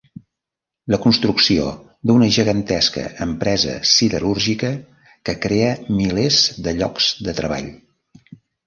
La 0.93 0.97
construcció 1.03 1.67
d'una 2.11 2.29
gegantesca 2.39 3.05
empresa 3.27 3.77
siderúrgica 3.93 4.75
que 5.31 5.39
crea 5.47 5.73
milers 6.01 6.45
de 6.69 6.79
llocs 6.83 7.17
de 7.29 7.41
treball. 7.45 7.75